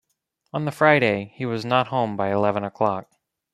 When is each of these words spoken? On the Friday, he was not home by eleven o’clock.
On 0.51 0.65
the 0.65 0.71
Friday, 0.71 1.31
he 1.35 1.45
was 1.45 1.63
not 1.63 1.89
home 1.89 2.17
by 2.17 2.31
eleven 2.31 2.63
o’clock. 2.63 3.07